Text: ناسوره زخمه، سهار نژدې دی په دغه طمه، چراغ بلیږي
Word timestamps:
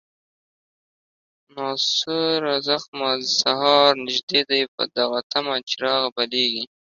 ناسوره 1.55 2.55
زخمه، 2.67 3.11
سهار 3.39 3.91
نژدې 4.05 4.41
دی 4.49 4.61
په 4.75 4.83
دغه 4.95 5.19
طمه، 5.31 5.55
چراغ 5.69 6.03
بلیږي 6.15 6.63